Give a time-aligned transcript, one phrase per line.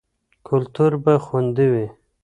[0.47, 1.87] کلتور به خوندي وي.